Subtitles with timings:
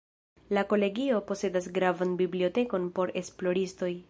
[0.57, 3.97] La Kolegio posedas gravan bibliotekon por esploristoj.